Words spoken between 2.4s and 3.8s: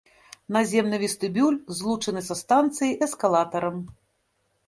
станцыяй эскалатарам.